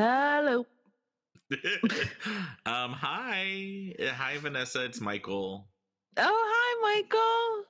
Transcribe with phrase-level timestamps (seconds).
[0.00, 0.64] Hello.
[2.64, 3.94] um, hi.
[4.00, 4.82] Uh, Hi, Vanessa.
[4.82, 5.68] It's Michael.
[6.16, 7.66] Oh, hi, Michael.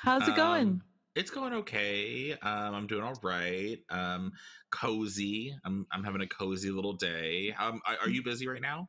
[0.00, 0.68] How's it going?
[0.68, 0.82] Um,
[1.16, 2.30] it's going okay.
[2.30, 3.78] Um, I'm doing all right.
[3.90, 4.30] Um,
[4.70, 5.52] cozy.
[5.64, 7.52] I'm I'm having a cozy little day.
[7.58, 8.88] Um, are are you busy right now?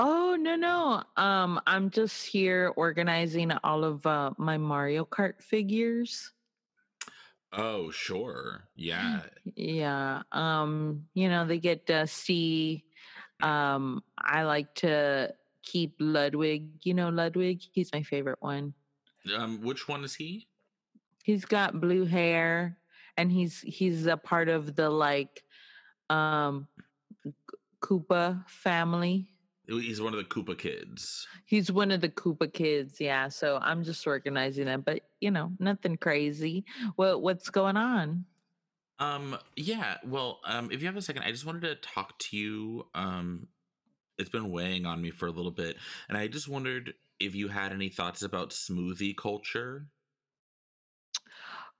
[0.00, 1.04] Oh, no, no.
[1.16, 6.32] Um, I'm just here organizing all of uh, my Mario Kart figures.
[7.56, 8.68] Oh, sure.
[8.74, 9.20] Yeah.
[9.54, 10.22] Yeah.
[10.32, 12.84] Um, you know, they get dusty.
[13.42, 16.68] Um, I like to keep Ludwig.
[16.82, 17.60] You know Ludwig?
[17.72, 18.74] He's my favorite one.
[19.36, 20.48] Um, which one is he?
[21.22, 22.78] He's got blue hair
[23.16, 25.42] and he's he's a part of the like
[26.10, 26.68] um
[27.80, 29.28] Koopa family.
[29.66, 31.26] He's one of the Koopa kids.
[31.46, 33.28] He's one of the Koopa kids, yeah.
[33.28, 36.64] So I'm just organizing them, but you know, nothing crazy.
[36.96, 38.26] What what's going on?
[38.98, 39.96] Um, yeah.
[40.04, 42.86] Well, um, if you have a second, I just wanted to talk to you.
[42.94, 43.48] Um,
[44.18, 45.76] it's been weighing on me for a little bit,
[46.08, 49.86] and I just wondered if you had any thoughts about smoothie culture.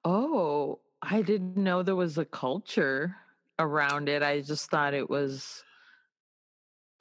[0.04, 3.14] Oh, I didn't know there was a culture
[3.58, 4.22] around it.
[4.22, 5.62] I just thought it was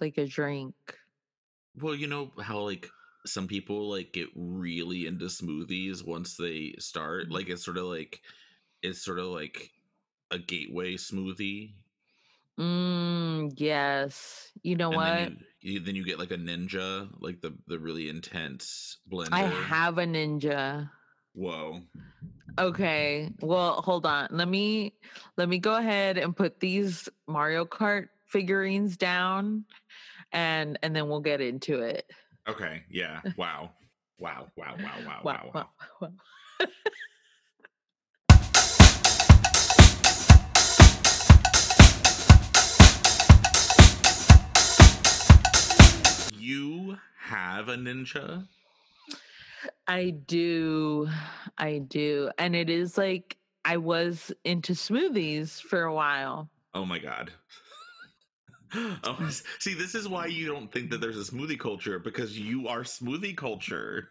[0.02, 0.76] like a drink.
[1.76, 2.90] Well, you know how like
[3.26, 7.32] some people like get really into smoothies once they start.
[7.32, 8.22] Like it's sort of like
[8.82, 9.72] it's sort of like
[10.32, 11.74] a gateway smoothie,
[12.60, 14.52] Mm, yes.
[14.62, 15.06] You know and what?
[15.06, 19.30] then you, you then you get like a ninja, like the the really intense blender.
[19.32, 20.90] I have a ninja.
[21.34, 21.82] Whoa.
[22.60, 23.32] Okay.
[23.42, 24.28] Well, hold on.
[24.32, 24.94] Let me
[25.38, 29.66] let me go ahead and put these Mario Kart figurines down
[30.34, 32.10] and and then we'll get into it.
[32.50, 32.82] Okay.
[32.90, 33.22] Yeah.
[33.38, 33.72] Wow.
[34.20, 34.48] Wow.
[34.56, 34.76] Wow.
[34.78, 35.00] Wow.
[35.06, 35.22] Wow.
[35.24, 35.70] Wow, Wow.
[36.02, 36.10] Wow.
[36.60, 36.68] wow.
[46.38, 48.48] You have a ninja?
[49.88, 51.10] I do.
[51.58, 52.30] I do.
[52.38, 56.50] And it is like I was into smoothies for a while.
[56.74, 57.32] Oh my god.
[58.76, 59.30] Oh,
[59.60, 62.82] see, this is why you don't think that there's a smoothie culture because you are
[62.82, 64.10] smoothie culture.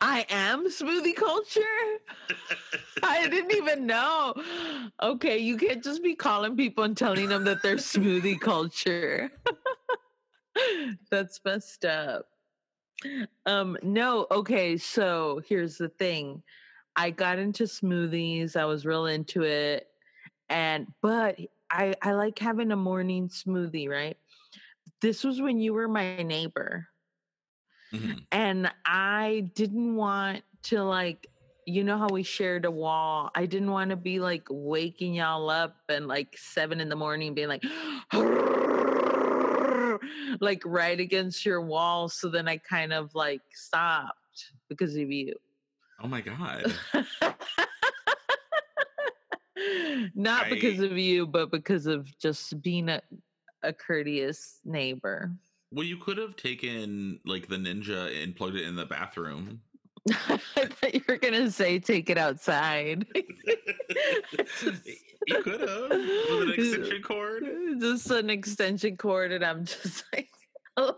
[0.00, 1.60] I am smoothie culture.
[3.02, 4.34] I didn't even know.
[5.02, 9.30] Okay, you can't just be calling people and telling them that they're smoothie culture.
[11.10, 12.26] That's messed up.
[13.46, 16.42] Um no, okay, so here's the thing.
[16.94, 18.56] I got into smoothies.
[18.56, 19.88] I was real into it.
[20.48, 21.38] And but
[21.72, 24.16] I I like having a morning smoothie, right?
[25.02, 26.88] This was when you were my neighbor
[27.92, 28.26] Mhm.
[28.30, 31.28] and I didn't want to like
[31.64, 33.30] you know how we shared a wall.
[33.36, 37.34] I didn't want to be like waking y'all up and like seven in the morning
[37.34, 37.62] being like
[40.40, 42.08] like right against your wall.
[42.08, 44.16] So then I kind of like stopped
[44.68, 45.34] because of you.
[46.02, 46.74] Oh my god.
[50.14, 53.00] Not because of you, but because of just being a,
[53.62, 55.32] a courteous neighbor.
[55.70, 59.60] well, you could have taken like the ninja and plugged it in the bathroom.
[60.10, 63.06] I thought you were gonna say take it outside.
[63.14, 63.22] you
[65.42, 67.44] could have with an extension cord.
[67.80, 70.28] Just an extension cord, and I'm just like,
[70.76, 70.96] oh.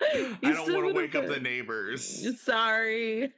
[0.00, 2.26] I don't want to wake up the neighbors.
[2.42, 3.32] Sorry.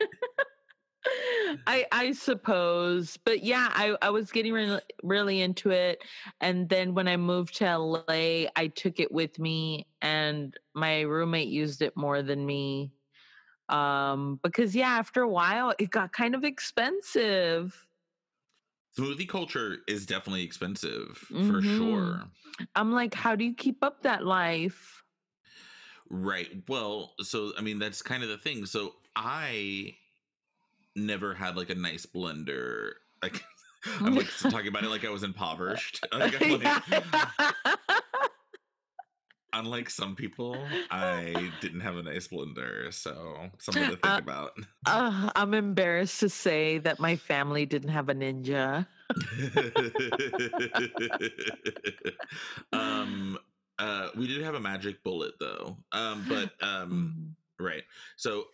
[1.07, 6.03] I I suppose, but yeah, I I was getting really really into it,
[6.41, 11.49] and then when I moved to LA, I took it with me, and my roommate
[11.49, 12.93] used it more than me,
[13.71, 17.87] um, because yeah, after a while, it got kind of expensive.
[18.97, 21.61] Smoothie culture is definitely expensive for Mhm.
[21.61, 22.31] sure.
[22.75, 25.05] I'm like, how do you keep up that life?
[26.09, 26.63] Right.
[26.69, 28.67] Well, so I mean that's kind of the thing.
[28.67, 29.97] So I
[30.97, 32.91] never had like a nice blender.
[33.23, 33.43] Like
[34.01, 36.05] I'm like talking about it like I was impoverished.
[36.13, 36.83] Like, like-
[39.53, 44.53] unlike some people, I didn't have a nice blender, so something to think Uh, about.
[44.87, 48.87] Uh, I'm embarrassed to say that my family didn't have a ninja.
[52.73, 53.39] um
[53.79, 55.77] uh we did have a magic bullet though.
[55.93, 57.15] Um but um
[57.61, 57.65] Mhm.
[57.65, 57.85] right.
[58.17, 58.47] So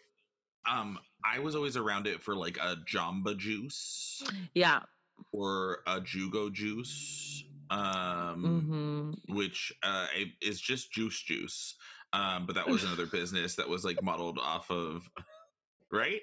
[0.69, 4.23] um I was always around it for like a jamba juice
[4.55, 4.81] Yeah.
[5.33, 7.45] or a jugo juice.
[7.71, 8.67] Um
[9.27, 10.07] hmm which uh
[10.41, 11.77] is just juice juice.
[12.13, 15.09] Um but that was another business that was like modeled off of
[15.93, 16.21] right?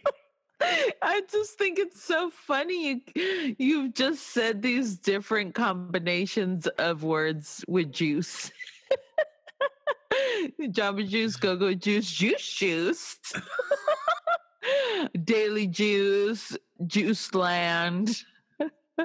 [0.60, 3.04] I just think it's so funny.
[3.16, 8.52] You, you've just said these different combinations of words with juice.
[10.60, 13.18] Jamba Juice, Go Go Juice, Juice Juice,
[15.24, 18.24] Daily Juice, Juice Land.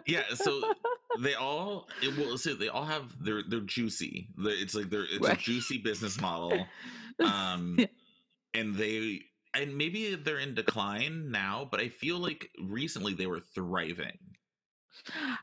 [0.06, 0.72] yeah, so
[1.20, 4.28] they all it will so they all have they're they're juicy.
[4.38, 5.38] It's like they're it's right.
[5.38, 6.66] a juicy business model.
[7.20, 7.78] Um
[8.54, 9.20] and they
[9.54, 14.18] and maybe they're in decline now, but I feel like recently they were thriving.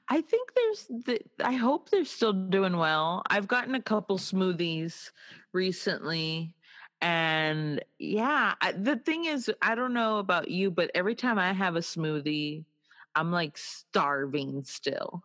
[0.08, 3.24] I think there's the, I hope they're still doing well.
[3.30, 5.12] I've gotten a couple smoothies
[5.54, 6.56] recently
[7.02, 11.54] and yeah, I, the thing is I don't know about you, but every time I
[11.54, 12.64] have a smoothie,
[13.16, 15.24] I'm like starving still.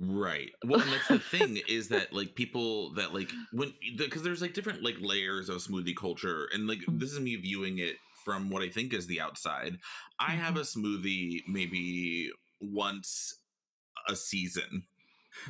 [0.00, 0.50] Right.
[0.64, 4.54] Well, and that's the thing is that like people that like when because there's like
[4.54, 6.98] different like layers of smoothie culture, and like mm.
[6.98, 9.78] this is me viewing it from what I think is the outside.
[10.18, 10.84] I have mm-hmm.
[10.84, 12.30] a smoothie maybe
[12.60, 13.36] once
[14.08, 14.84] a season.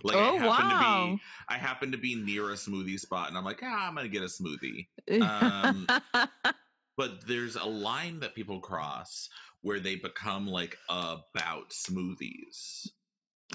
[0.02, 1.06] Like oh, I happen wow.
[1.06, 3.94] to be I happen to be near a smoothie spot and I'm like, ah, I'm
[3.94, 4.86] gonna get a smoothie.
[5.20, 5.86] Um,
[6.96, 9.28] but there's a line that people cross
[9.62, 12.88] where they become like about smoothies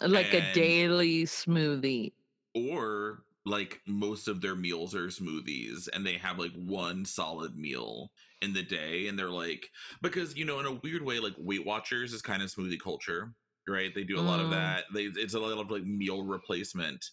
[0.01, 2.13] like and, a daily smoothie.
[2.53, 8.11] Or like most of their meals are smoothies and they have like one solid meal
[8.41, 9.69] in the day and they're like
[10.01, 13.33] because you know in a weird way like weight watchers is kind of smoothie culture
[13.67, 14.27] right they do a mm.
[14.27, 14.51] lot of mm.
[14.51, 17.03] that they it's a lot of like meal replacement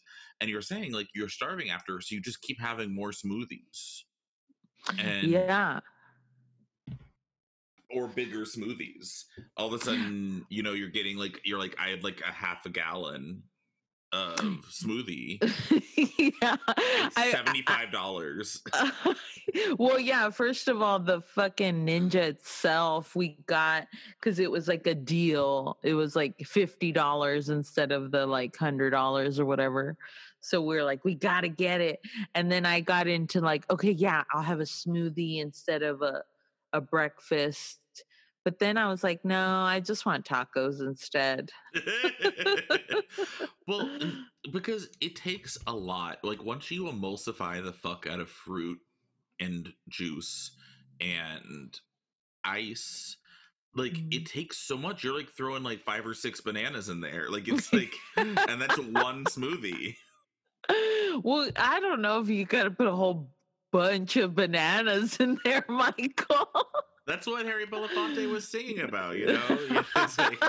[0.41, 4.03] and you're saying like you're starving after so you just keep having more smoothies
[4.99, 5.81] and yeah
[7.95, 9.25] or bigger smoothies.
[9.57, 12.33] All of a sudden, you know, you're getting like you're like I had like a
[12.33, 13.43] half a gallon
[14.13, 14.37] of
[14.71, 15.39] smoothie.
[16.43, 16.57] yeah,
[17.31, 18.63] seventy five dollars.
[18.73, 18.91] Uh,
[19.79, 20.31] well, yeah.
[20.31, 23.87] First of all, the fucking Ninja itself we got
[24.21, 25.79] because it was like a deal.
[25.83, 29.97] It was like fifty dollars instead of the like hundred dollars or whatever.
[30.41, 32.01] So we are like, we gotta get it.
[32.35, 36.23] And then I got into like, okay, yeah, I'll have a smoothie instead of a
[36.73, 37.82] a breakfast
[38.45, 41.51] but then I was like, no, I just want tacos instead.
[43.69, 43.99] well,
[44.53, 46.19] because it takes a lot.
[46.25, 48.79] Like once you emulsify the fuck out of fruit
[49.41, 50.53] and juice
[51.01, 51.79] and
[52.45, 53.17] ice,
[53.75, 54.15] like mm.
[54.15, 55.05] it takes so much.
[55.05, 57.29] You're like throwing like five or six bananas in there.
[57.31, 59.97] Like it's like, and that's one smoothie.
[61.23, 63.31] Well, I don't know if you got to put a whole
[63.73, 66.49] bunch of bananas in there, Michael.
[67.07, 69.85] That's what Harry Belafonte was singing about, you know?
[70.19, 70.43] like...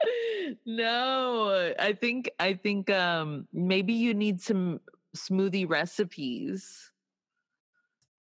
[0.66, 4.80] no, I think I think um maybe you need some
[5.16, 6.92] smoothie recipes.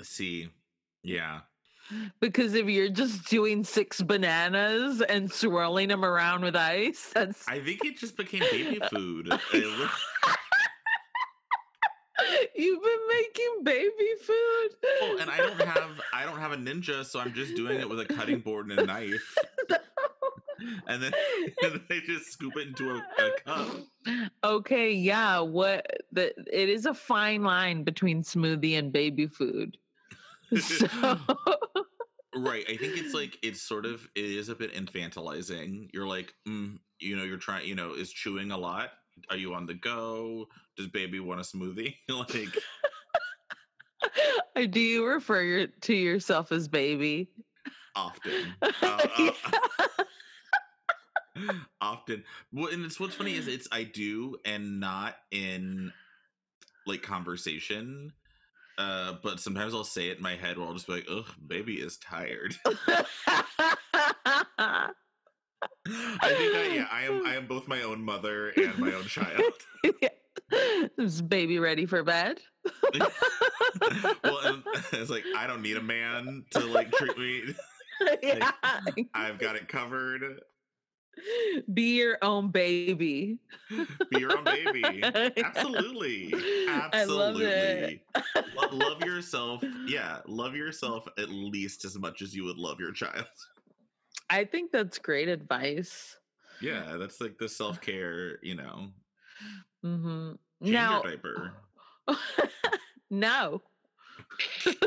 [0.02, 0.50] See.
[1.04, 1.42] Yeah.
[2.20, 7.60] Because if you're just doing six bananas and swirling them around with ice, that's I
[7.60, 9.32] think it just became baby food.
[12.56, 14.70] You've been making baby food.
[15.02, 17.90] Oh, and I don't have I don't have a ninja, so I'm just doing it
[17.90, 19.36] with a cutting board and a knife.
[20.88, 21.12] and then,
[21.64, 23.68] and then they just scoop it into a, a, cup.
[24.44, 25.40] Okay, yeah.
[25.40, 29.78] What the it is a fine line between smoothie and baby food.
[30.58, 30.88] So
[32.36, 32.66] right.
[32.70, 35.90] I think it's like it's sort of it is a bit infantilizing.
[35.94, 38.92] You're like, mm, you know, you're trying, you know, is chewing a lot
[39.30, 40.48] are you on the go?
[40.78, 41.96] Does baby want a smoothie?
[42.10, 42.58] like
[44.56, 47.30] I do you refer to yourself as baby?
[47.96, 48.56] Often.
[48.82, 49.32] Uh,
[51.38, 52.24] uh, often.
[52.54, 55.92] Well, and it's what's funny is it's I do and not in
[56.86, 58.12] like conversation.
[58.78, 61.28] Uh, but sometimes I'll say it in my head where I'll just be like, ugh,
[61.48, 62.56] baby is tired.
[65.88, 67.26] I think I, yeah, I am.
[67.26, 69.42] I am both my own mother and my own child.
[70.98, 72.40] Is baby ready for bed?
[74.24, 77.56] well, it's like I don't need a man to like treat me.
[78.22, 78.52] yeah.
[78.86, 80.42] Like, I've got it covered.
[81.74, 83.40] Be your own baby.
[83.70, 85.02] Be your own baby.
[85.04, 86.34] Absolutely.
[86.68, 88.04] Absolutely.
[88.56, 89.64] Love, love yourself.
[89.88, 90.20] Yeah.
[90.28, 93.26] Love yourself at least as much as you would love your child.
[94.30, 96.18] I think that's great advice.
[96.62, 98.88] Yeah, that's like the self care, you know.
[99.84, 100.32] Mm-hmm.
[100.62, 101.54] now, diaper.
[103.10, 103.62] no.
[104.66, 104.78] but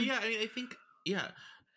[0.00, 1.28] yeah, I mean, I think yeah,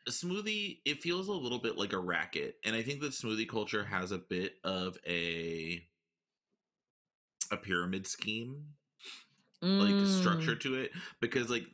[0.10, 3.84] smoothie it feels a little bit like a racket, and I think that smoothie culture
[3.84, 5.84] has a bit of a
[7.52, 8.64] a pyramid scheme,
[9.64, 9.80] mm.
[9.80, 11.66] like structure to it, because like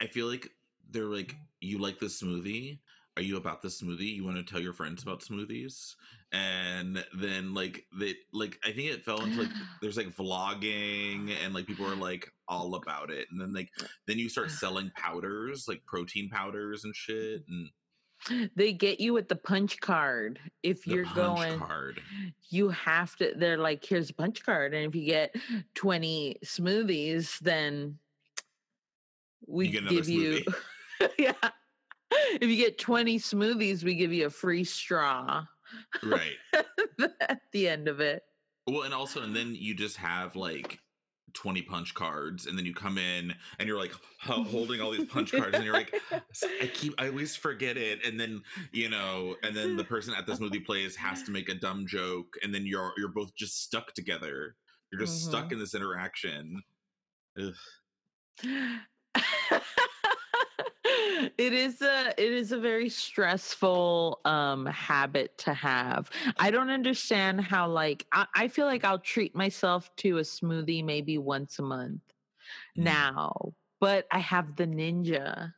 [0.00, 0.50] I feel like
[0.90, 2.78] they're like, "You like this smoothie?
[3.16, 4.14] Are you about the smoothie?
[4.14, 5.94] You want to tell your friends about smoothies?"
[6.32, 9.50] And then like they like I think it fell into like
[9.80, 13.70] there's like vlogging and like people are like all about it, and then like
[14.06, 17.70] then you start selling powders like protein powders and shit and
[18.56, 22.00] they get you with the punch card if the you're punch going card.
[22.50, 25.34] you have to they're like here's a punch card and if you get
[25.74, 27.98] 20 smoothies then
[29.46, 30.42] we another give you
[31.18, 31.50] yeah
[32.10, 35.44] if you get 20 smoothies we give you a free straw
[36.02, 36.36] Right.
[37.20, 38.22] at the end of it
[38.66, 40.78] Well, and also, and then you just have like
[41.34, 45.04] 20 punch cards, and then you come in and you're like ho- holding all these
[45.04, 45.94] punch cards, and you're like,
[46.60, 48.04] I keep, I always forget it.
[48.04, 51.48] And then, you know, and then the person at the smoothie place has to make
[51.48, 54.56] a dumb joke, and then you're, you're both just stuck together.
[54.90, 55.52] You're just stuck Mhm.
[55.52, 56.62] in this interaction.
[61.38, 67.40] It is a it is a very stressful um habit to have i don't understand
[67.40, 71.62] how like I, I feel like i'll treat myself to a smoothie maybe once a
[71.62, 72.02] month
[72.76, 72.84] Mm.
[72.84, 75.54] now but i have the ninja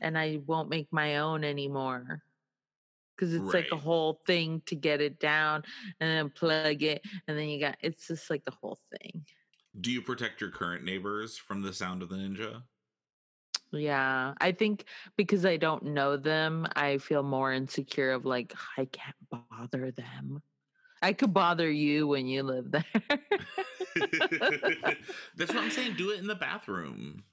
[0.00, 2.22] and i won't make my own anymore
[3.16, 5.64] because it's like a whole thing to get it down
[6.00, 9.26] and then plug it and then you got it's just like the whole thing
[9.78, 12.64] Do you protect your current neighbors from the sound of the ninja?
[13.72, 14.84] Yeah, I think
[15.16, 19.16] because I don't know them, I feel more insecure of like I can't
[19.50, 20.42] bother them.
[21.00, 22.84] I could bother you when you live there.
[25.36, 25.96] That's what I'm saying.
[25.96, 27.24] Do it in the bathroom.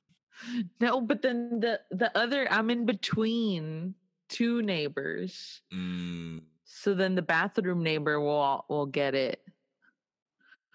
[0.79, 3.95] no, but then the the other I'm in between
[4.29, 5.61] two neighbors.
[5.73, 9.43] Mm, So then the bathroom neighbor will will get it.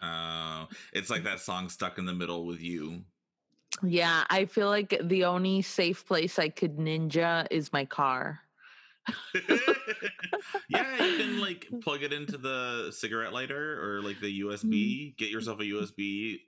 [0.02, 3.02] uh, it's like that song stuck in the middle with you.
[3.82, 8.40] Yeah, I feel like the only safe place I could ninja is my car.
[10.68, 14.48] yeah, you can like plug it into the cigarette lighter or like the mm-hmm.
[14.48, 15.16] USB.
[15.16, 16.40] Get yourself a USB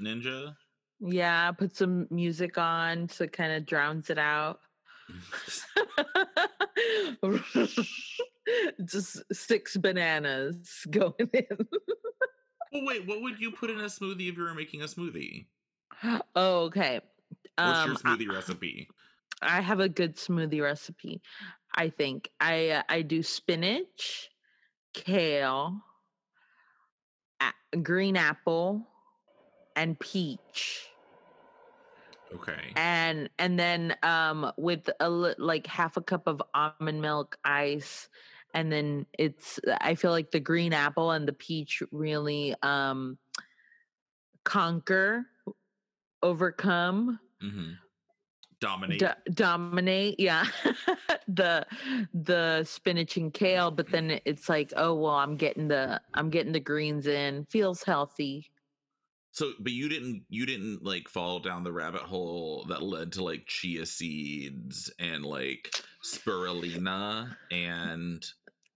[0.00, 0.54] Ninja.
[1.00, 4.60] Yeah, put some music on so it kind of drowns it out.
[8.84, 11.46] Just six bananas going in.
[12.72, 15.46] well, wait, what would you put in a smoothie if you were making a smoothie?
[16.34, 17.00] Oh, okay.
[17.62, 18.88] What's your Um, I, smoothie recipe?
[19.42, 21.22] I have a good smoothie recipe.
[21.74, 24.30] I think I uh, I do spinach,
[24.94, 25.80] kale,
[27.40, 28.86] a- green apple,
[29.76, 30.88] and peach.
[32.34, 32.72] Okay.
[32.76, 38.08] and and then um with a li- like half a cup of almond milk ice
[38.52, 43.16] and then it's i feel like the green apple and the peach really um
[44.44, 45.26] conquer
[46.22, 47.70] overcome hmm
[48.60, 48.98] Dominate.
[48.98, 50.44] do- dominate yeah
[51.28, 51.64] the
[52.12, 56.50] the spinach and kale but then it's like oh well i'm getting the i'm getting
[56.52, 57.44] the greens in.
[57.50, 58.50] Feels healthy.
[59.30, 63.22] So, but you didn't you didn't like fall down the rabbit hole that led to
[63.22, 65.70] like chia seeds and like
[66.04, 68.24] spirulina and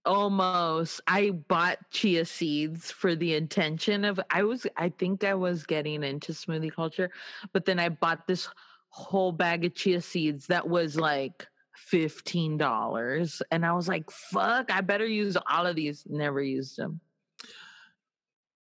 [0.04, 1.00] Almost.
[1.06, 6.02] I bought chia seeds for the intention of I was I think I was getting
[6.02, 7.10] into smoothie culture,
[7.52, 8.48] but then I bought this
[8.88, 11.46] whole bag of chia seeds that was like
[11.90, 17.00] $15 and I was like, "Fuck, I better use all of these." Never used them.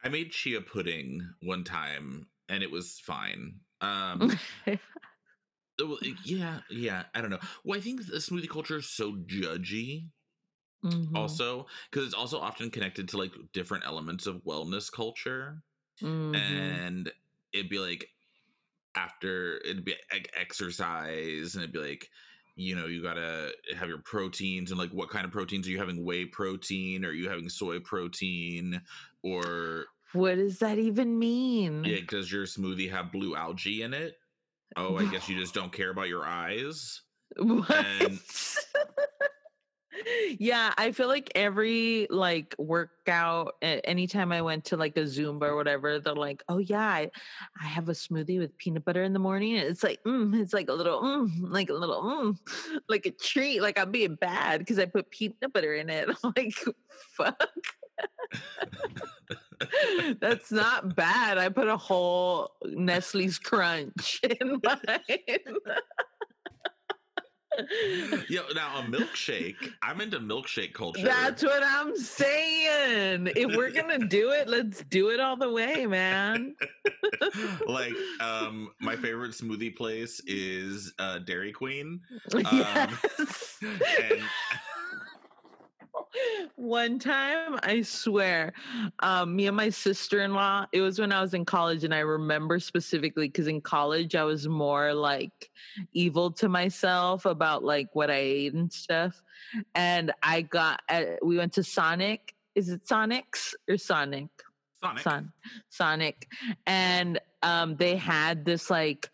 [0.04, 3.56] I made chia pudding one time and it was fine.
[3.82, 4.32] Um
[6.24, 7.42] yeah, yeah, I don't know.
[7.66, 10.08] Well, I think the smoothie culture is so judgy
[10.84, 15.64] Mhm, also because it's also often connected to like different elements of wellness culture
[16.02, 16.86] mhm.
[16.86, 17.12] and
[17.54, 18.10] it'd be like
[18.96, 22.10] after it'd be like exercise and it'd be like
[22.56, 25.80] you know you gotta have your proteins and like what kind of proteins are you
[25.80, 28.82] having whey protein or are you having soy protein
[29.24, 31.84] or What does that even mean?
[31.84, 34.16] yeah does your smoothie have blue algae in it
[34.78, 37.04] oh i guess you just don't care about your eyes
[37.38, 37.88] What?
[38.00, 38.22] And-
[40.40, 45.56] yeah, I feel like every like workout, anytime I went to like a Zumba or
[45.56, 47.12] whatever, they're like, "Oh yeah, I,
[47.62, 50.70] I have a smoothie with peanut butter in the morning." It's like, mm, it's like
[50.70, 52.38] a little, mm, like a little, mm,
[52.90, 53.62] like a treat.
[53.62, 56.10] Like I'm being bad because I put peanut butter in it.
[56.24, 56.56] I'm like,
[57.18, 57.50] fuck.
[60.20, 61.38] That's not bad.
[61.38, 65.40] I put a whole Nestle's Crunch in mine.
[68.30, 73.28] yeah now a milkshake i'm into milkshake culture That's what I'm saying.
[73.36, 76.56] If we're gonna do it, let's do it all the way, man.
[77.68, 82.02] like um my favorite smoothie place is uh Dairy Queen.
[82.34, 83.58] Um, Yes.
[83.62, 84.22] and
[86.66, 88.52] One time, I swear,
[89.00, 91.94] um, me and my sister in law, it was when I was in college, and
[91.94, 95.52] I remember specifically because in college I was more like
[95.94, 99.22] evil to myself about like what I ate and stuff.
[99.76, 102.34] And I got, uh, we went to Sonic.
[102.56, 104.30] Is it Sonic's or Sonic?
[104.82, 105.04] Sonic.
[105.04, 105.34] Son,
[105.70, 106.28] Sonic,
[106.66, 109.10] and um, they had this like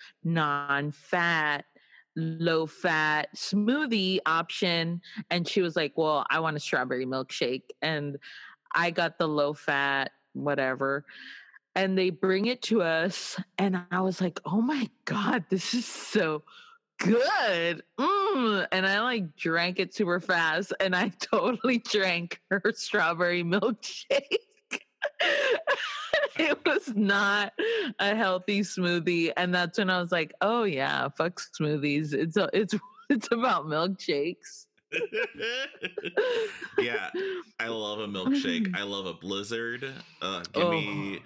[2.16, 8.18] non-fat, low-fat smoothie option, and she was like, "Well, I want a strawberry milkshake," and
[8.74, 11.06] I got the low-fat, whatever.
[11.76, 15.86] And they bring it to us, and I was like, "Oh my god, this is
[15.86, 16.44] so."
[17.00, 17.82] Good.
[18.00, 18.68] Mm.
[18.72, 24.38] And I like drank it super fast and I totally drank her strawberry milkshake.
[26.50, 27.54] it was not
[28.00, 32.50] a healthy smoothie and that's when i was like oh yeah fuck smoothies it's a,
[32.54, 32.74] it's
[33.10, 34.66] it's about milkshakes
[36.80, 37.12] yeah,
[37.60, 38.76] I love a milkshake.
[38.76, 39.86] I love a blizzard.
[40.22, 41.20] Uh give me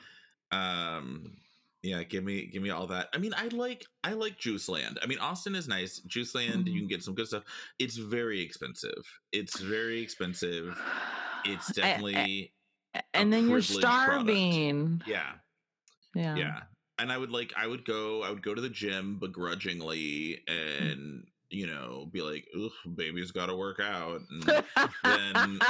[0.52, 1.38] um
[1.82, 3.10] yeah, give me give me all that.
[3.14, 5.00] I mean, I like I like Juice Land.
[5.02, 6.00] I mean, Austin is nice.
[6.00, 6.80] Juice Land, you Mhm.
[6.82, 7.44] can get some good stuff.
[7.80, 9.04] It's very expensive.
[9.32, 10.80] It's very expensive.
[11.46, 12.55] It's I- I- definitely
[13.14, 14.12] and then you're privileged product.
[14.12, 15.02] starving.
[15.08, 15.32] Yeah.
[16.14, 16.36] yeah.
[16.36, 16.60] Yeah.
[16.98, 20.92] And i would like i would go i would go to the gym begrudgingly Mm.
[20.92, 24.22] and you know be like Ugh, baby's got to work out.
[24.30, 24.64] And, then-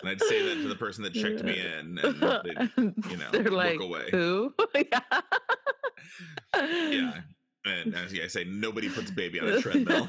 [0.00, 2.72] and i'd say that to the person that checked me in and they'd,
[3.10, 4.08] you know, they're look like away.
[4.10, 4.52] who?
[4.74, 5.20] Yeah.
[6.90, 7.12] Yeah.
[7.66, 10.08] And as i say nobody puts baby on a treadmill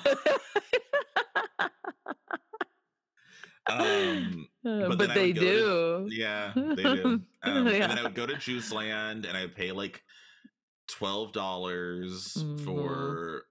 [3.70, 8.26] um Uh, but but, they do yeah they do um, and then i would go
[8.26, 10.04] to juice land and i pay like
[10.88, 12.60] $12 Mhm.
[12.66, 13.44] for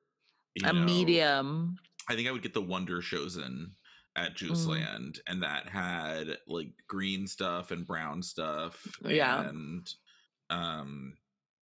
[0.65, 3.77] a know, medium I think I would get the Wonder Chosen
[4.17, 4.69] at Juice Mm.
[4.69, 8.87] Land, and that had like green stuff and brown stuff.
[9.03, 9.49] Yeah.
[9.49, 9.93] And
[10.51, 11.17] um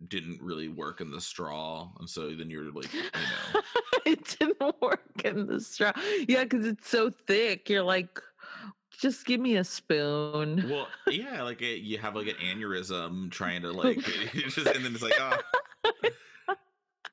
[0.08, 1.92] didn't really work in the straw.
[2.00, 3.62] And so then you're like, you know.
[4.06, 5.92] it didn't work in the straw
[6.28, 8.22] yeah because it's so thick you're like
[9.00, 13.62] just give me a spoon well, yeah, like it, you have like an aneurysm trying
[13.62, 13.98] to like
[14.34, 15.38] just and then it's like, oh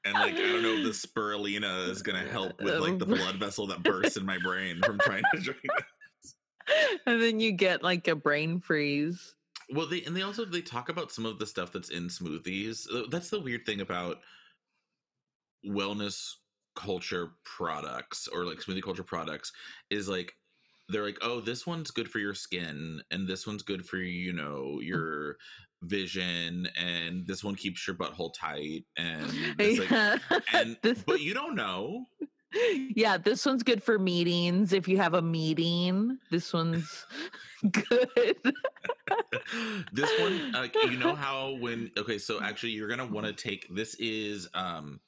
[0.07, 3.13] and like I don't know if the spirulina is gonna help with like the um,
[3.13, 7.01] blood vessel that bursts in my brain from trying to drink it.
[7.07, 9.35] and then you get like a brain freeze
[9.73, 12.87] Well, they and they also they talk about some of the stuff that's in smoothies.
[12.93, 14.19] Uh, That's the weird thing about
[15.67, 16.35] wellness
[16.77, 19.53] culture products or like smoothie culture products
[19.91, 20.35] is like
[20.89, 24.33] they're like, oh, this one's good for your skin, and this one's good for you
[24.33, 25.37] know your
[25.83, 29.27] vision, and this one keeps your butthole tight, and
[29.59, 32.07] it's like, and but you don't know.
[32.95, 36.19] yeah this one's good for meetings if you have a meeting.
[36.31, 37.05] This one's
[37.71, 38.37] good.
[39.93, 43.67] This one uh, you know how when okay so actually you're gonna want to take
[43.75, 45.01] this is um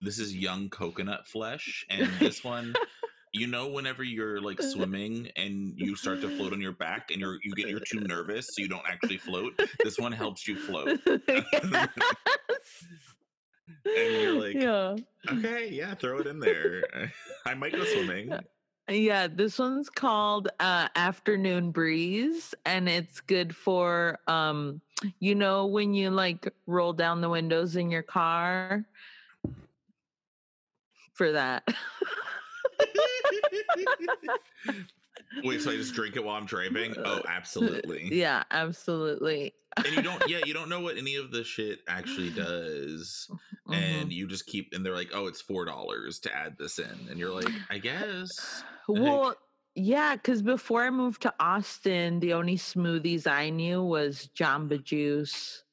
[0.00, 2.74] this is young coconut flesh and this one
[3.36, 7.20] you know whenever you're like swimming and you start to float on your back and
[7.20, 10.56] you're you get you're too nervous so you don't actually float this one helps you
[10.56, 11.00] float.
[11.06, 11.88] Yes.
[13.84, 14.96] And you're like, yeah.
[15.28, 16.84] Okay yeah throw it in there.
[17.44, 18.32] I might go swimming.
[18.88, 24.80] Yeah, this one's called uh, Afternoon Breeze, and it's good for um,
[25.18, 28.84] you know, when you like roll down the windows in your car.
[31.14, 31.66] For that,
[35.44, 39.54] wait so i just drink it while i'm driving oh absolutely yeah, absolutely.
[39.76, 43.30] and you don't yeah you don't know what any of the shit actually does
[43.72, 44.14] and Mhm.
[44.14, 47.18] you just keep and they're like oh it's four dollars to add this in and
[47.18, 49.34] you're like i guess well,
[49.74, 55.64] yeah, because before I moved to Austin, the only smoothies I knew was Jamba Juice.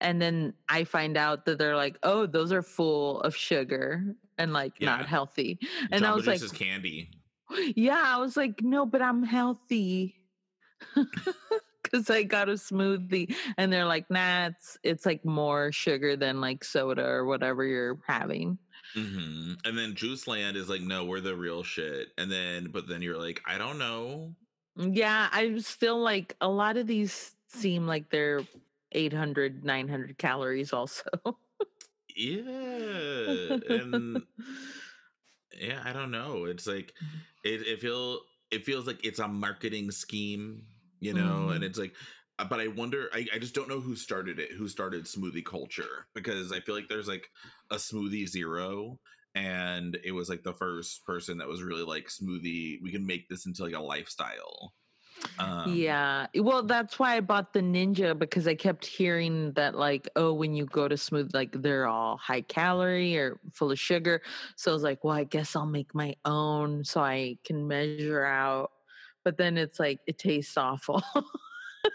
[0.00, 4.52] And then I find out that they're like, oh, those are full of sugar and
[4.52, 4.98] like Yeah.
[4.98, 5.58] not healthy.
[5.90, 7.10] And I was like, is candy
[7.76, 10.16] yeah, I was like, no, but I'm healthy.
[11.84, 13.34] Cause I got a smoothie.
[13.58, 18.00] And they're like, nah, it's it's like more sugar than like soda or whatever you're
[18.06, 18.58] having.
[18.94, 22.86] hmm and then juice land is like no we're the real shit and then but
[22.88, 24.34] then you're like i don't know
[24.76, 28.46] Yeah, I'm still like a lot of these seem like they're
[28.92, 31.04] 800, 900 calories also.
[32.16, 34.22] yeah and
[35.60, 36.92] yeah i don't know it's like
[37.44, 38.20] it, it feel
[38.50, 40.62] it feels like it's a marketing scheme
[41.00, 41.64] you know and Mhm.
[41.64, 41.94] it's like
[42.38, 43.10] uh, but I wonder.
[43.12, 44.52] I, I just don't know who started it.
[44.52, 46.06] Who started smoothie culture?
[46.14, 47.28] Because I feel like there's like
[47.70, 48.98] a smoothie zero,
[49.34, 52.78] and it was like the first person that was really like smoothie.
[52.82, 54.72] We can make this into like a lifestyle.
[55.38, 56.26] Um, yeah.
[56.34, 60.54] Well, that's why I bought the Ninja because I kept hearing that, like, oh, when
[60.54, 64.22] you go to smooth, like, they're all high calorie or full of sugar.
[64.56, 68.24] So I was like, well, I guess I'll make my own so I can measure
[68.24, 68.70] out.
[69.24, 71.02] But then it's like, it tastes awful.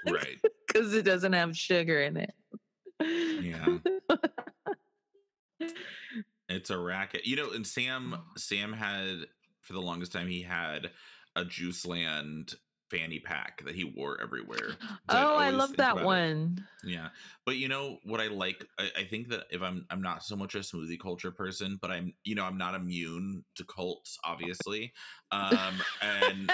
[0.09, 0.39] right.
[0.67, 2.33] Because it doesn't have sugar in it.
[3.01, 3.77] Yeah.
[6.49, 7.25] it's a racket.
[7.25, 9.25] You know, and Sam, Sam had,
[9.61, 10.91] for the longest time, he had
[11.37, 12.55] a Juice Land
[12.89, 14.71] fanny pack that he wore everywhere.
[15.09, 16.63] oh, I love that one.
[16.83, 16.91] It.
[16.91, 17.09] Yeah,
[17.45, 18.65] but you know what I like?
[18.79, 21.91] I, I, think that if I'm I'm not so much a smoothie culture person, but
[21.91, 24.93] I'm you know I'm not immune to cults, obviously,
[25.31, 26.51] um, and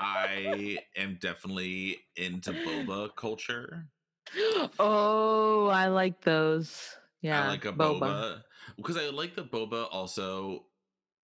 [0.00, 3.86] I am definitely into boba culture.
[4.80, 6.96] Oh, I like those.
[7.20, 8.42] Yeah, I like a boba
[8.76, 9.86] because I like the boba.
[9.92, 10.64] Also,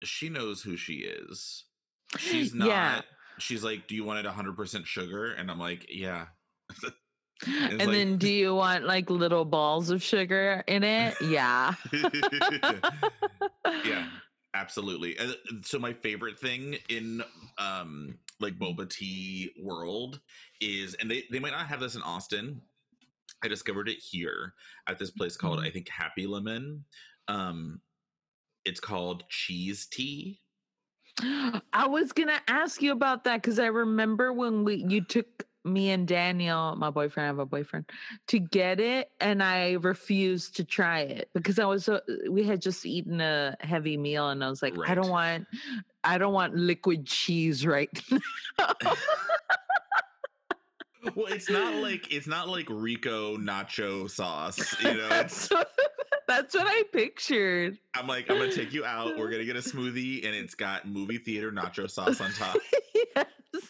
[0.03, 1.65] she knows who she is.
[2.17, 2.67] She's not.
[2.67, 3.01] Yeah
[3.39, 6.27] she's like, "Do you want it 100% sugar?" And I'm like, "Yeah."
[7.45, 11.15] and, and like, then do you want like little balls of sugar in it?
[11.21, 11.73] Yeah.
[13.85, 14.07] yeah,
[14.53, 15.17] absolutely.
[15.17, 17.23] And so my favorite thing in
[17.57, 20.19] um like boba tea world
[20.61, 22.61] is and they they might not have this in Austin.
[23.43, 24.53] I discovered it here
[24.87, 25.67] at this place called mm-hmm.
[25.67, 26.83] I think Happy Lemon.
[27.27, 27.81] Um
[28.65, 30.39] it's called cheese tea
[31.21, 35.89] I was gonna ask you about that because I remember when we you took me
[35.89, 37.89] and Daniel, my boyfriend, I have a boyfriend,
[38.27, 42.61] to get it, and I refused to try it because I was so we had
[42.61, 44.89] just eaten a heavy meal, and I was like, right.
[44.89, 45.47] I don't want,
[46.03, 47.89] I don't want liquid cheese right
[48.59, 48.73] now.
[51.15, 55.09] well, it's not like it's not like Rico nacho sauce, you know.
[55.11, 55.49] It's
[56.27, 57.77] that's what I pictured.
[57.95, 59.17] I'm like, I'm gonna take you out.
[59.17, 62.57] We're gonna get a smoothie, and it's got movie theater nacho sauce on top.
[63.15, 63.25] yes.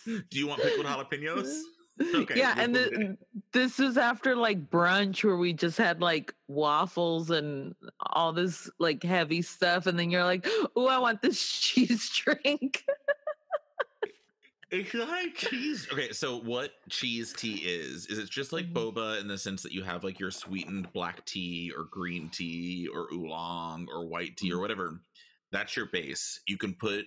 [0.05, 1.61] Do you want pickled jalapenos?
[2.13, 3.17] Okay, yeah, and the,
[3.53, 9.01] this was after like brunch where we just had like waffles and all this like
[9.01, 12.85] heavy stuff, and then you're like, "Oh, I want this cheese drink."
[14.69, 15.87] It's like cheese.
[15.91, 18.99] Okay, so what cheese tea is is it's just like mm-hmm.
[18.99, 22.87] boba in the sense that you have like your sweetened black tea or green tea
[22.93, 24.61] or oolong or white tea or mm-hmm.
[24.61, 24.99] whatever.
[25.51, 26.41] That's your base.
[26.47, 27.05] You can put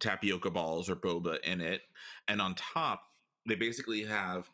[0.00, 1.82] tapioca balls or boba in it,
[2.26, 3.02] and on top
[3.46, 4.50] they basically have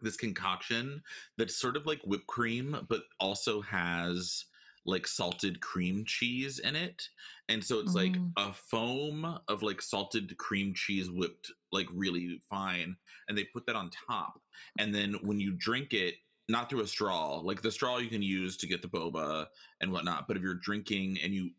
[0.00, 1.02] this concoction
[1.38, 4.46] that's sort of like whipped cream, but also has
[4.86, 7.02] like salted cream cheese in it.
[7.48, 7.96] And so it's mm.
[7.96, 12.96] like a foam of like salted cream cheese whipped like really fine.
[13.28, 14.40] And they put that on top.
[14.78, 16.14] And then when you drink it,
[16.48, 19.46] not through a straw, like the straw you can use to get the boba
[19.80, 20.26] and whatnot.
[20.26, 21.50] But if you're drinking and you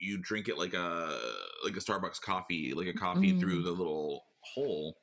[0.00, 1.18] you drink it like a
[1.64, 3.40] like a Starbucks coffee, like a coffee mm.
[3.40, 4.96] through the little hole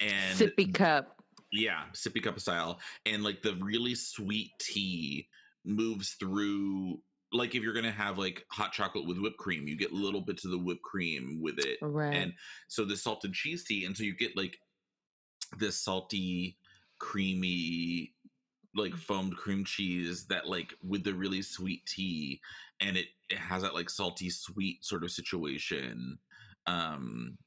[0.00, 1.16] and sippy cup.
[1.50, 2.80] Yeah, sippy cup style.
[3.06, 5.28] And like the really sweet tea
[5.64, 7.00] moves through
[7.32, 10.44] like if you're gonna have like hot chocolate with whipped cream, you get little bits
[10.44, 12.14] of the whipped cream with it, right?
[12.14, 12.34] And
[12.68, 14.58] so the salted cheese tea, and so you get like
[15.58, 16.58] this salty,
[16.98, 18.14] creamy,
[18.74, 22.40] like foamed cream cheese that like with the really sweet tea,
[22.80, 26.18] and it it has that like salty sweet sort of situation,
[26.66, 27.38] um,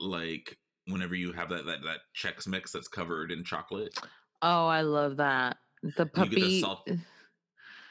[0.00, 3.98] like whenever you have that that that Chex Mix that's covered in chocolate.
[4.42, 5.58] Oh, I love that.
[5.96, 6.60] The puppy.
[6.60, 6.88] Salt-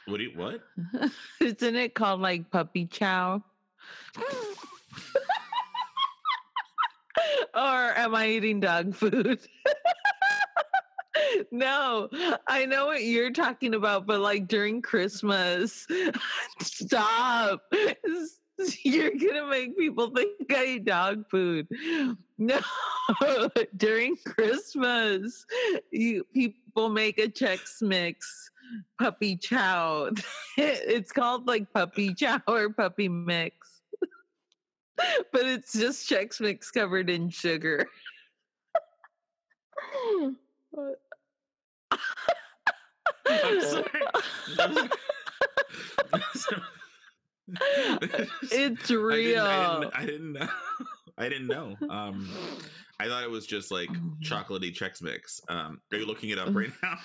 [0.06, 0.60] what do you what?
[1.40, 3.42] Isn't it called like puppy chow?
[7.54, 9.40] or am I eating dog food?
[11.50, 12.08] no,
[12.46, 15.86] I know what you're talking about, but like during Christmas,
[16.60, 17.62] stop.
[18.84, 21.66] You're gonna make people think I eat dog food.
[22.38, 22.60] No,
[23.76, 25.44] during Christmas,
[25.90, 28.50] you people make a Chex Mix
[28.98, 30.10] puppy chow.
[30.56, 33.56] it's called like puppy chow or puppy mix.
[35.32, 37.86] but it's just Chex Mix covered in sugar.
[40.20, 40.36] I'm
[43.60, 43.92] sorry.
[46.10, 46.62] I'm sorry.
[48.50, 49.44] it's real.
[49.44, 50.48] I didn't, I didn't, I didn't know.
[51.16, 51.76] I didn't know.
[51.88, 52.28] Um,
[53.00, 55.40] I thought it was just like oh, chocolatey Chex Mix.
[55.48, 56.98] Um, are you looking it up right now?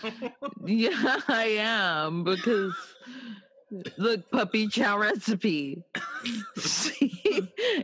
[0.65, 2.75] yeah, I am because
[3.97, 5.83] look, puppy chow recipe.
[6.57, 7.21] See,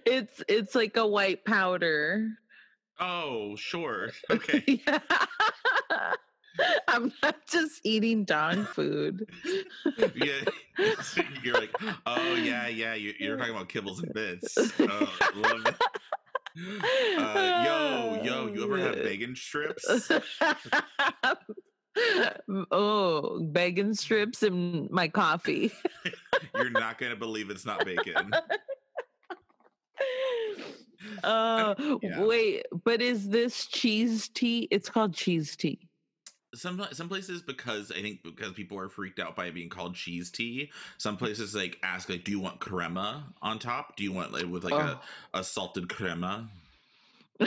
[0.05, 2.29] it's it's like a white powder.
[2.99, 4.11] Oh, sure.
[4.29, 4.81] Okay.
[4.87, 4.99] yeah.
[6.87, 9.27] I'm not just eating dog food.
[10.15, 10.39] yeah,
[11.43, 12.93] you're like, oh yeah, yeah.
[12.93, 14.57] You're, you're talking about kibbles and bits.
[14.79, 15.81] Oh, love that.
[16.57, 19.85] Uh, yo, yo, you ever have bacon strips?
[22.71, 25.71] oh, bacon strips in my coffee.
[26.55, 28.31] You're not gonna believe it's not bacon.
[31.23, 32.23] Uh, yeah.
[32.23, 34.67] wait, but is this cheese tea?
[34.71, 35.87] It's called cheese tea.
[36.55, 39.93] Some some places because I think because people are freaked out by it being called
[39.95, 40.71] cheese tea.
[40.97, 43.95] Some places like ask like, do you want crema on top?
[43.95, 44.99] Do you want like with like Oh.
[45.33, 46.49] a, a salted crema?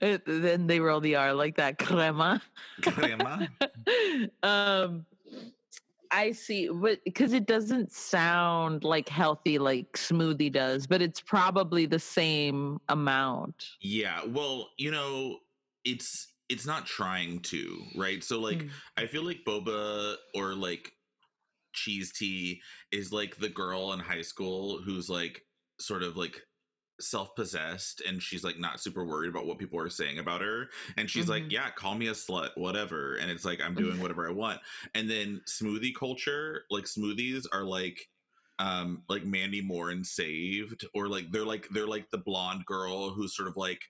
[0.00, 2.40] Then they roll the R like that, crema.
[2.82, 3.48] Crema.
[4.42, 5.04] um,
[6.10, 11.86] I see, but because it doesn't sound like healthy like smoothie does, but it's probably
[11.86, 13.70] the same amount.
[13.80, 15.38] Yeah, well, you know,
[15.84, 18.22] it's it's not trying to, right?
[18.24, 18.70] So like Mm.
[18.96, 20.92] I feel like boba or like
[21.72, 22.60] cheese tea
[22.92, 25.42] is like the girl in high school who's like
[25.80, 26.42] sort of like
[27.00, 31.08] self-possessed and she's like not super worried about what people are saying about her and
[31.08, 31.52] she's like Mhm.
[31.52, 34.60] yeah call me a slut whatever and it's like i'm doing whatever i want
[34.94, 37.98] and then smoothie culture like smoothies are like
[38.58, 43.10] um like mandy moore and saved or like they're like they're like the blonde girl
[43.10, 43.80] who's sort of like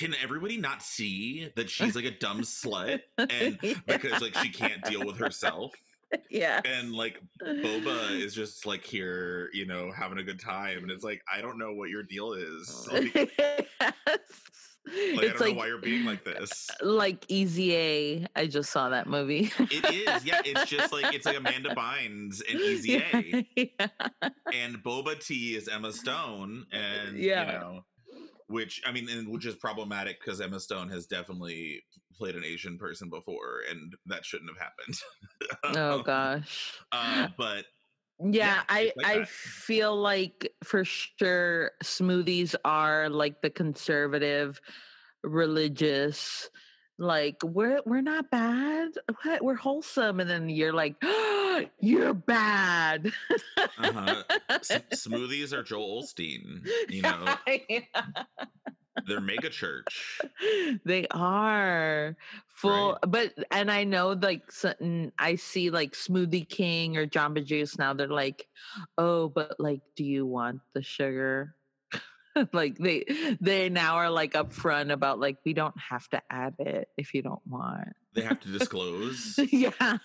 [0.00, 4.82] can everybody not see that she's like a dumb slut and because like she can't
[4.84, 5.72] deal with herself
[6.30, 6.62] yeah.
[6.64, 11.04] and like boba is just like here you know having a good time and it's
[11.04, 13.38] like i don't know what your deal is like, like,
[13.78, 13.92] i
[14.86, 18.26] don't like know why you're being like this like Easy A.
[18.34, 19.52] I just saw that movie.
[19.58, 23.88] it is yeah it's just like it's like amanda bynes and easy a yeah.
[24.54, 27.46] and boba tea is emma stone and Yeah.
[27.46, 27.84] you know
[28.50, 31.82] which i mean and which is problematic because emma stone has definitely
[32.14, 34.96] played an asian person before and that shouldn't have happened
[35.74, 36.84] Oh gosh.
[36.92, 37.66] uh, but
[38.40, 39.28] Yeah, Yeah, I like I that.
[39.28, 44.60] feel like for sure smoothies are like the conservative,
[45.24, 46.50] religious.
[47.00, 48.90] Like we're we're not bad.
[49.22, 49.42] What?
[49.42, 53.10] We're wholesome, and then you're like, oh, you're bad.
[53.56, 54.22] uh-huh.
[54.50, 57.24] S- smoothies are joel Osteen, you know
[59.06, 60.20] they're mega church
[60.84, 62.16] they are
[62.54, 67.78] full but and i know like certain i see like smoothie king or jamba juice
[67.78, 68.46] now they're like
[68.98, 71.54] oh but like do you want the sugar
[72.52, 73.04] like they
[73.40, 77.22] they now are like upfront about like we don't have to add it if you
[77.22, 77.88] don't want.
[78.14, 79.38] They have to disclose?
[79.50, 79.98] Yeah.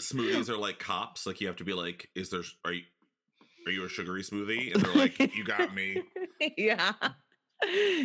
[0.00, 1.26] Smoothies are like cops?
[1.26, 2.82] Like you have to be like is there are you
[3.66, 4.74] are you a sugary smoothie?
[4.74, 6.02] And they're like you got me.
[6.56, 6.92] Yeah.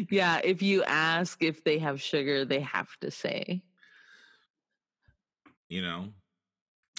[0.10, 3.63] Yeah if you ask if they have sugar they have to say.
[5.67, 6.10] You know?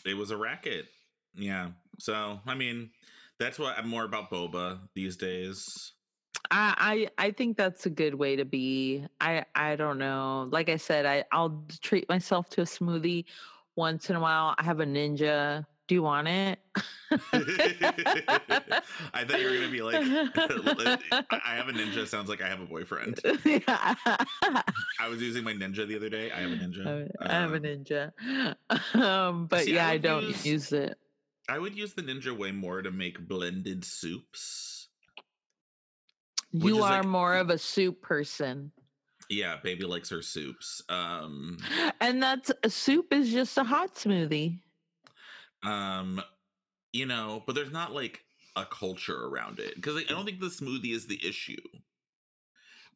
[0.05, 0.87] It was a racket.
[1.35, 1.71] Yeah.
[1.99, 2.91] So i mean
[3.39, 5.93] that's what i'm more about boba these days
[6.53, 9.07] I, I I think that's a good way to be.
[9.21, 10.49] I I don't know.
[10.51, 13.25] Like I said, I I'll treat myself to a smoothie
[13.77, 14.55] once in a while.
[14.59, 15.65] I have a ninja.
[15.87, 16.59] Do you want it?
[17.33, 22.61] i thought you were gonna be like i have a ninja sounds like i have
[22.61, 23.95] a boyfriend yeah.
[25.01, 27.57] i was using my ninja the other day i have a ninja I have a
[27.57, 28.95] Uh, ninja.
[28.95, 30.97] Um, but See, yeah, I would don't use- use it.
[31.49, 34.80] i would use the ninja way more to make blended soups
[36.53, 38.73] You are like- more of a soup person.
[39.29, 41.59] yeah baby likes her soups um
[42.01, 44.59] And that's a soup is just a hot smoothie.
[45.63, 46.21] um
[46.93, 48.21] you know but there's not like
[48.57, 51.57] a culture around it because like, i don't think the smoothie is the issue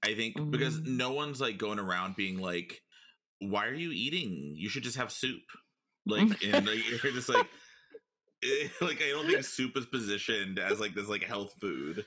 [0.02, 0.96] i think because Mm.
[0.96, 2.82] no one's like going around being like
[3.38, 5.42] why are you eating you should just have soup
[6.06, 7.46] like and like, you're just like
[8.42, 12.04] eh, like i don't think soup is positioned as like this like health food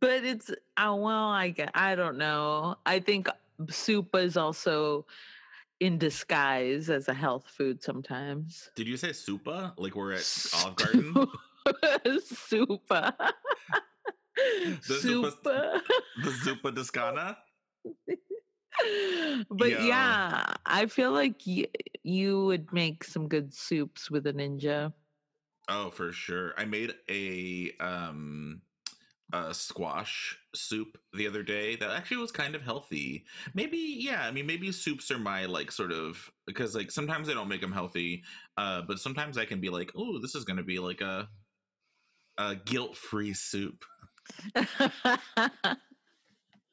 [0.00, 2.76] But it's uh, well, I I don't know.
[2.86, 3.28] I think
[3.70, 5.04] soup is also
[5.80, 8.70] in disguise as a health food sometimes.
[8.74, 11.14] did you say supa like we're at olive garden
[12.06, 13.14] Soupa.
[14.86, 15.80] The Soupa.
[16.22, 17.36] the zuppa toscana
[19.50, 19.84] but Yeah.
[19.84, 21.66] yeah, I feel like y-
[22.04, 24.92] you would make some good soups with a ninja.
[25.68, 26.54] Oh, for sure.
[26.56, 28.62] I made a um
[29.32, 33.24] a squash soup the other day that actually was kind of healthy.
[33.54, 37.34] Maybe yeah, I mean maybe soups are my like sort of because like sometimes I
[37.34, 38.24] don't make them healthy,
[38.56, 41.28] uh but sometimes I can be like, "Oh, this is going to be like a
[42.38, 43.84] a guilt-free soup."
[44.54, 45.76] I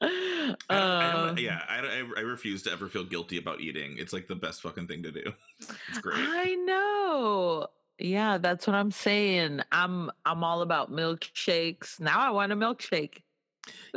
[0.01, 3.95] I Um, yeah, I, I, I refuse to ever feel guilty about eating.
[3.97, 5.33] It's like the best fucking thing to do.
[5.87, 6.29] It's great.
[6.29, 7.67] I know.
[7.99, 9.61] Yeah, that's what I'm saying.
[9.71, 11.99] I'm I'm all about milkshakes.
[11.99, 13.21] Now I want a milkshake.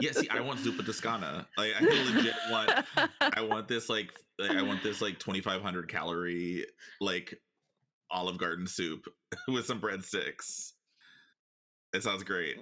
[0.00, 1.46] yeah, see, I want Zuppa Toscana.
[1.56, 2.70] Like, I legit want.
[3.36, 6.64] I want this like, like I want this like 2,500 calorie
[7.00, 7.38] like
[8.10, 9.04] Olive Garden soup
[9.48, 10.72] with some breadsticks.
[11.92, 12.56] It sounds great.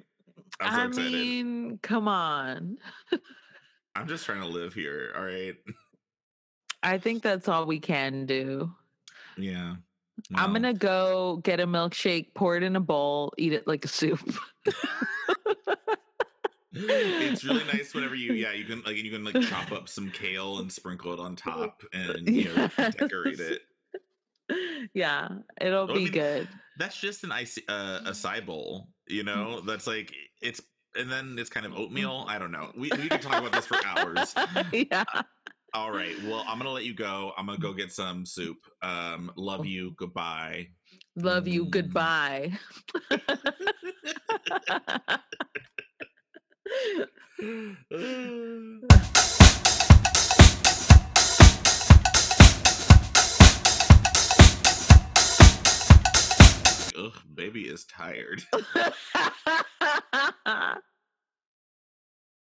[0.61, 1.13] I'm so I excited.
[1.13, 2.79] mean, come on.
[3.95, 5.13] I'm just trying to live here.
[5.17, 5.55] All right.
[6.83, 8.71] I think that's all we can do.
[9.37, 9.77] Yeah.
[10.35, 13.89] I'm gonna go get a milkshake, pour it in a bowl, eat it like a
[13.89, 14.21] soup.
[16.73, 20.11] it's really nice whenever you yeah you can like you can like chop up some
[20.11, 23.63] kale and sprinkle it on top and you know decorate it.
[24.95, 25.29] Yeah,
[25.61, 26.49] it'll Well, I be mean, good.
[26.79, 29.61] that's just an ice uh, a side bowl you know?
[29.61, 30.61] That's like it's
[30.97, 32.25] and then it's kind of oatmeal?
[32.29, 32.73] I don't know.
[32.75, 34.35] We, we could talk about this for hours.
[34.73, 35.05] Yeah.
[35.75, 39.31] All right well i'm gonna let you go i'm gonna go get some soup um
[39.37, 40.67] love you goodbye
[41.19, 41.65] Love you.
[41.65, 41.71] Mm.
[41.71, 42.53] Goodbye.
[56.99, 58.43] ugh baby is tired